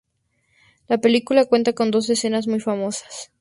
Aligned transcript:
La 0.87 0.97
película 0.97 1.45
cuenta 1.45 1.73
con 1.73 1.91
dos 1.91 2.09
escenas 2.09 2.47
muy 2.47 2.59
famosas. 2.59 3.29